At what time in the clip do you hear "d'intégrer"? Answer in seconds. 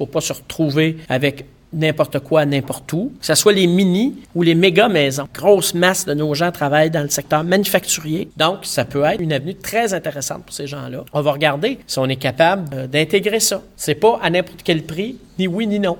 12.86-13.40